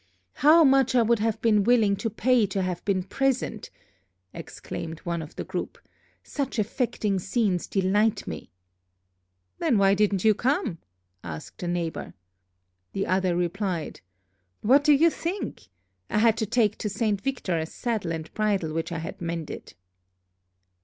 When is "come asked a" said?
10.33-11.67